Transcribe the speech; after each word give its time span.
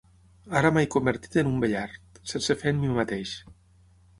Ara 0.61 0.69
m'he 0.77 0.87
convertit 0.95 1.37
en 1.41 1.51
un 1.51 1.59
vellard, 1.65 1.99
sense 2.33 2.59
fe 2.63 2.73
en 2.77 2.81
mi 2.87 2.91
mateix. 2.99 3.37